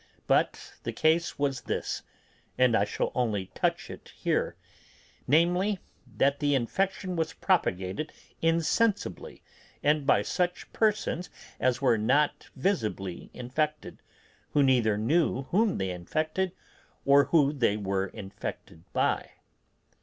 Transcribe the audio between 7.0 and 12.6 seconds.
was propagated insensibly, and by such persons as were not